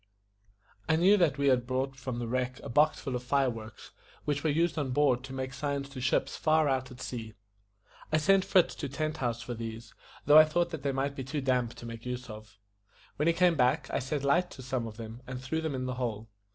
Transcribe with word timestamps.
I 0.89 0.95
knew 0.95 1.15
that 1.17 1.37
we 1.37 1.49
had 1.49 1.67
brought 1.67 1.95
from 1.95 2.17
the 2.17 2.27
wreck 2.27 2.59
a 2.63 2.69
box 2.69 2.99
full 2.99 3.15
of 3.15 3.21
fire 3.21 3.51
works, 3.51 3.91
which 4.25 4.43
were 4.43 4.49
used 4.49 4.79
on 4.79 4.89
board 4.93 5.23
to 5.25 5.31
make 5.31 5.53
signs 5.53 5.89
to 5.89 6.01
ships 6.01 6.35
far 6.35 6.67
out 6.67 6.89
at 6.89 6.99
sea. 6.99 7.35
I 8.11 8.17
sent 8.17 8.43
Fritz 8.43 8.73
to 8.73 8.89
Tent 8.89 9.17
House 9.17 9.43
for 9.43 9.53
these, 9.53 9.93
though 10.25 10.39
I 10.39 10.45
thought 10.45 10.71
that 10.71 10.81
they 10.81 10.91
might 10.91 11.15
be 11.15 11.23
too 11.23 11.39
damp 11.39 11.75
to 11.75 11.85
make 11.85 12.03
use 12.03 12.31
of. 12.31 12.57
When 13.17 13.27
he 13.27 13.33
came 13.35 13.53
back, 13.53 13.91
I 13.91 13.99
set 13.99 14.23
light 14.23 14.49
to 14.49 14.63
some 14.63 14.87
of 14.87 14.97
them, 14.97 15.21
and 15.27 15.39
threw 15.39 15.61
them 15.61 15.75
in 15.75 15.85
the 15.85 15.93
hole. 15.93 16.29